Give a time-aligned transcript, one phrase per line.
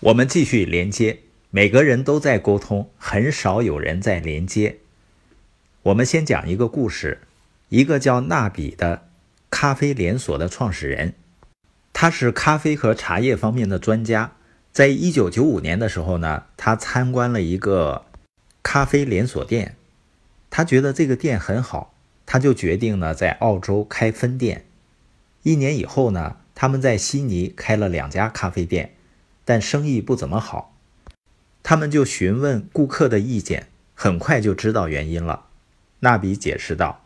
[0.00, 1.18] 我们继续连接，
[1.50, 4.76] 每个人都在沟通，很少有人在连接。
[5.82, 7.22] 我们先讲一个故事，
[7.68, 9.08] 一个叫纳比的
[9.50, 11.14] 咖啡连锁的创始人，
[11.92, 14.34] 他是咖啡和茶叶方面的专家。
[14.72, 18.04] 在一九九五年的时候呢，他参观了一个
[18.62, 19.74] 咖啡连锁店，
[20.48, 21.92] 他觉得这个店很好，
[22.24, 24.64] 他就决定呢在澳洲开分店。
[25.42, 28.94] 一年以后呢，他们在悉尼开了两家咖啡店。
[29.48, 30.76] 但生意不怎么好，
[31.62, 35.46] 他们就询问顾客的意见，很快就知道原因了。
[36.00, 37.00] 纳比解释道：“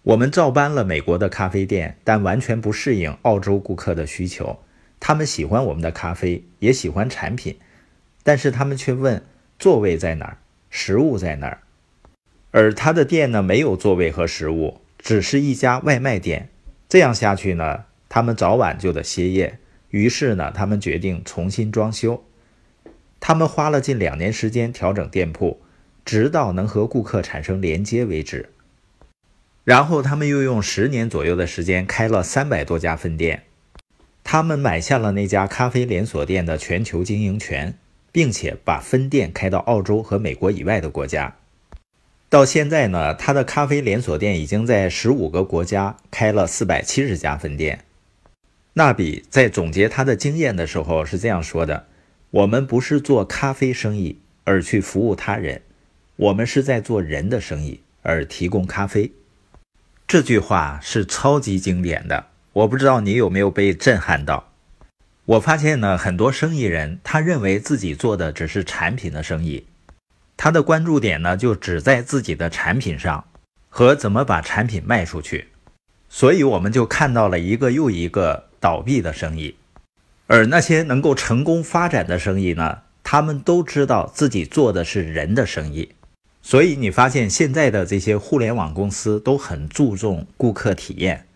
[0.00, 4.58] 我们照搬了美国的咖啡店，但完全不适应澳洲顾客的需求。
[4.98, 7.58] 他们喜欢我们的咖啡，也喜欢产品，
[8.22, 9.22] 但是他们却问
[9.58, 10.38] 座位在哪儿，
[10.70, 11.60] 食物在哪儿。
[12.52, 16.48] 而他的店呢，没有座位和食物，只是一家外卖店。
[16.88, 19.58] 这样下去呢，他们早晚就得歇业。”
[19.90, 22.24] 于是呢，他们决定重新装修。
[23.18, 25.60] 他们花了近两年时间调整店铺，
[26.04, 28.48] 直到能和顾客产生连接为止。
[29.64, 33.42] 然后他们又用十年左右的时间开了三百多家分店。
[34.24, 37.76] 他们买下了那家咖啡连锁店的全球经营权，
[38.10, 41.36] 并且把分店开到澳洲和美国以外的国家。
[42.28, 47.84] 到现在呢，他的咖啡连锁店已经在十五个国家开了四百七十家分店。
[48.74, 51.86] 纳比在总结他的经验的时候是这样说的
[52.30, 55.62] ：“我们不是做咖啡生意而去服务他人，
[56.14, 59.10] 我们是在做人的生意而提供咖啡。”
[60.06, 64.52] 这句话是超级经典的，我不知道你有没有被震撼到。
[65.24, 69.66] 我发现呢，很多生意人他认为自己做的只是产品的生意，
[70.36, 73.24] 他的关注点呢就只在自己的产品上
[73.68, 75.48] 和怎么把产品卖出去，
[76.08, 78.49] 所以我们就看到了一个又一个。
[78.60, 79.56] 倒闭的生意，
[80.26, 82.82] 而那些能够成功发展的生意呢？
[83.02, 85.92] 他们都知道自己做的是人的生意，
[86.42, 91.26] 所以你发现现在的这些互联网公司都很注重顾客体验。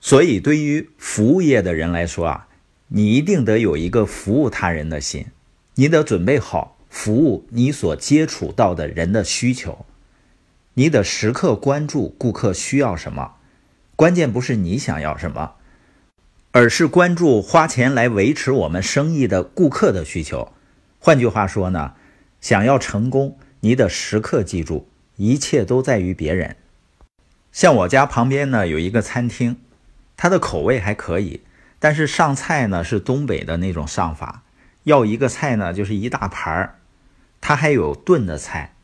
[0.00, 2.48] 所以对于服务业的人来说啊，
[2.88, 5.28] 你一定得有一个服务他人的心，
[5.76, 9.86] 你得准备好服务你所接触到的人的需求，
[10.74, 13.36] 你得时刻关注顾客需要什么，
[13.96, 15.54] 关键不是你想要什么。
[16.56, 20.52] 而是关注花钱来维持我们生意的顾客的需求。
[21.00, 21.94] 换句话说呢，
[22.40, 26.54] 想要成功，你得时刻记住，一切都在于别人。
[27.50, 29.56] 像我家旁边呢有一个餐厅，
[30.16, 31.40] 它的口味还可以，
[31.80, 34.44] 但是上菜呢是东北的那种上法，
[34.84, 36.78] 要一个菜呢就是一大盘儿，
[37.40, 38.76] 它还有炖的菜。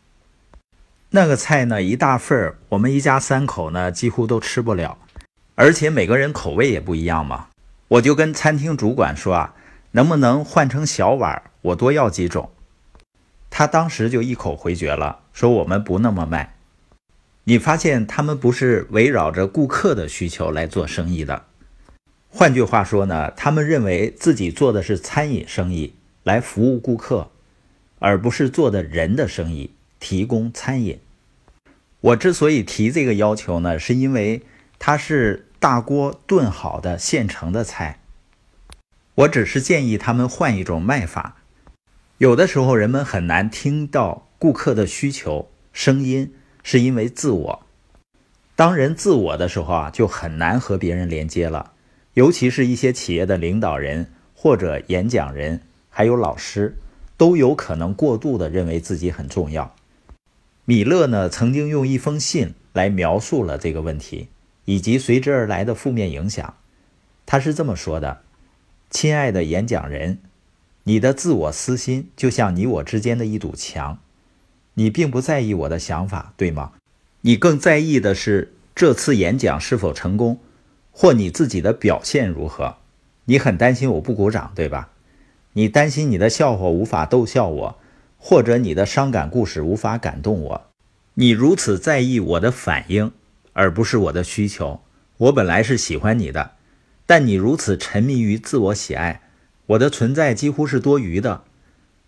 [1.10, 4.98] 那个菜呢一大份儿，我们一家三口呢几乎都吃不了，
[5.54, 7.46] 而且每个人口味也不一样嘛。
[7.90, 9.54] 我就跟餐厅主管说啊，
[9.92, 11.42] 能不能换成小碗？
[11.62, 12.50] 我多要几种。
[13.50, 16.54] 他当时就一口回绝了，说我们不那么卖。
[17.42, 21.46] 你发现他们不是围绕着顾客的需求来做生意的。
[22.28, 27.32] 换句话说呢，他们认为自己做的是餐饮生意，来服务顾客，
[27.98, 31.00] 而不是做的人的生意，提供餐饮。
[32.00, 34.42] 我之所以提这个要求呢，是因为
[34.78, 35.48] 他是。
[35.60, 38.00] 大锅炖好的现成的菜，
[39.14, 41.36] 我只是建议他们换一种卖法。
[42.16, 46.32] 有的时候人们很难听到顾客的需求声音，
[46.62, 47.66] 是因为自我。
[48.56, 51.72] 当人自我的时候啊，就很难和别人连接了。
[52.14, 55.60] 尤其是一些企业的领导人或者演讲人，
[55.90, 56.78] 还有老师，
[57.18, 59.74] 都有可能过度的认为自己很重要。
[60.64, 64.28] 米勒呢，曾经用一封信来描述了这个问题。
[64.70, 66.54] 以及随之而来的负面影响，
[67.26, 68.20] 他是这么说的
[68.88, 70.18] ：“亲爱的演讲人，
[70.84, 73.98] 你的自我私心就像你我之间的一堵墙，
[74.74, 76.70] 你并不在意我的想法，对吗？
[77.22, 80.38] 你更在意的是这次演讲是否成功，
[80.92, 82.76] 或你自己的表现如何。
[83.24, 84.90] 你很担心我不鼓掌，对吧？
[85.54, 87.78] 你担心你的笑话无法逗笑我，
[88.18, 90.66] 或者你的伤感故事无法感动我。
[91.14, 93.10] 你如此在意我的反应。”
[93.52, 94.80] 而不是我的需求。
[95.16, 96.52] 我本来是喜欢你的，
[97.06, 99.22] 但你如此沉迷于自我喜爱，
[99.66, 101.44] 我的存在几乎是多余的。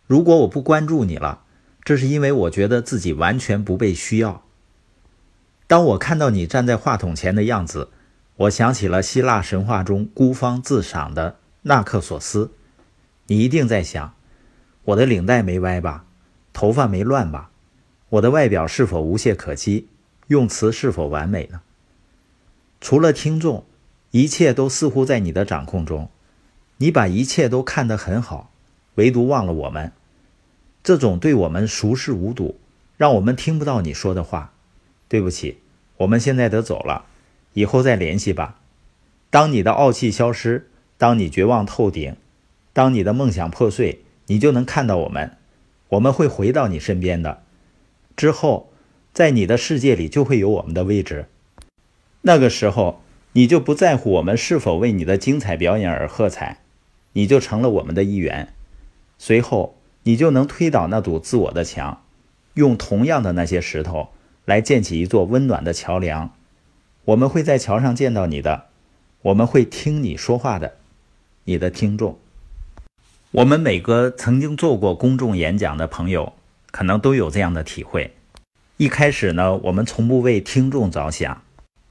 [0.06, 1.42] 如果我不关注你了，
[1.84, 4.44] 这是因为我觉得自己完全不被需要。
[5.66, 7.88] 当我看到你站在话筒前的样子，
[8.36, 12.52] 我想起了希腊神话中孤芳自赏的纳克索斯。
[13.26, 14.14] 你一定在想：
[14.84, 16.04] 我的领带没歪吧？
[16.52, 17.50] 头发没乱吧？
[18.10, 19.88] 我的外表是否无懈可击？
[20.32, 21.60] 用词是否完美呢？
[22.80, 23.66] 除了听众，
[24.12, 26.08] 一切都似乎在你的掌控中。
[26.78, 28.50] 你把一切都看得很好，
[28.94, 29.92] 唯独忘了我们。
[30.82, 32.58] 这种对我们熟视无睹，
[32.96, 34.54] 让我们听不到你说的话。
[35.06, 35.58] 对不起，
[35.98, 37.04] 我们现在得走了，
[37.52, 38.58] 以后再联系吧。
[39.28, 42.16] 当你的傲气消失，当你绝望透顶，
[42.72, 45.36] 当你的梦想破碎，你就能看到我们。
[45.90, 47.42] 我们会回到你身边的。
[48.16, 48.71] 之后，
[49.12, 51.26] 在你的世界里就会有我们的位置。
[52.22, 56.60] 那个时候，你就不在乎我们是否为你的精彩表演而喝彩，
[57.12, 58.52] 你就成了我们的一员。
[59.18, 59.76] 随后。
[60.04, 62.02] 你就能推倒那堵自我的墙，
[62.54, 64.08] 用同样的那些石头
[64.44, 66.34] 来建起一座温暖的桥梁。
[67.04, 68.64] 我们会在桥上见到你的，
[69.22, 70.78] 我们会听你说话的，
[71.44, 72.18] 你的听众。
[73.30, 76.32] 我们每个曾经做过公众演讲的朋友，
[76.72, 78.12] 可能都有这样的体会。
[78.82, 81.44] 一开始呢，我们从不为听众着想，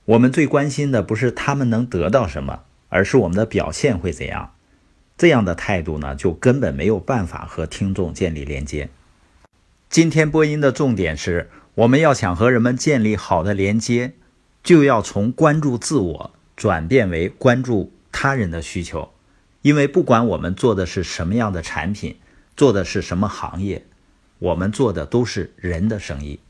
[0.04, 4.56] 我们最关心的不是他们能得到什么，而是我们的表现会怎样。
[5.18, 8.90] 这样的态度呢，就根本没有办法和听众建立连接。
[9.90, 14.12] 今天播音的重点是，我们要想和人们建立好的连接，
[14.62, 19.14] 就要从关注自我转变为关注他人的需求。
[19.62, 22.18] 因为不管我们做的是什么样的产品，
[22.58, 23.86] 做的是什么行业，
[24.40, 26.42] 我们做的都是人的生意。